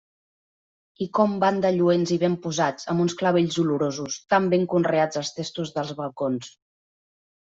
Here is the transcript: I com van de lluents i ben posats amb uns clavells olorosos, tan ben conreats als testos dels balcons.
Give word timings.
I 1.05 1.07
com 1.17 1.33
van 1.43 1.59
de 1.65 1.69
lluents 1.73 2.13
i 2.13 2.15
ben 2.23 2.37
posats 2.45 2.87
amb 2.93 3.03
uns 3.03 3.15
clavells 3.19 3.59
olorosos, 3.63 4.17
tan 4.35 4.49
ben 4.53 4.65
conreats 4.73 5.19
als 5.21 5.31
testos 5.35 5.75
dels 5.77 5.93
balcons. 6.03 6.49